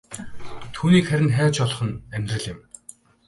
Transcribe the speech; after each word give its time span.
Түүнийг 0.75 1.05
харин 1.07 1.31
хайж 1.37 1.55
олох 1.65 1.81
нь 1.87 1.99
амьдрал 2.15 2.45
юм. 2.53 2.59